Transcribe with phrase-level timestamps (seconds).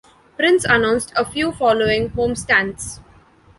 [0.35, 3.01] Prince announced a few following homestands.